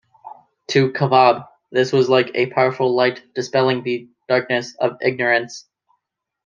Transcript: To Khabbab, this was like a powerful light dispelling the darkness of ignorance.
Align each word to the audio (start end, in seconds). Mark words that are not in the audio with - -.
To 0.69 0.91
Khabbab, 0.93 1.47
this 1.71 1.91
was 1.91 2.09
like 2.09 2.31
a 2.33 2.47
powerful 2.49 2.95
light 2.95 3.21
dispelling 3.35 3.83
the 3.83 4.09
darkness 4.27 4.75
of 4.79 4.97
ignorance. 4.99 5.67